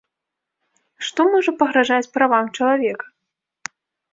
Што 1.09 1.21
можа 1.35 1.51
пагражаць 1.59 2.09
правам 2.15 2.45
чалавека? 2.57 3.05